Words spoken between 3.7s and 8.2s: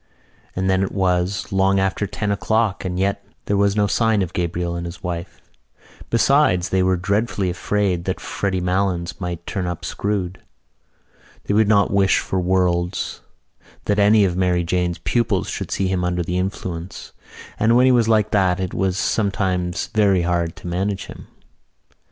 no sign of Gabriel and his wife. Besides they were dreadfully afraid that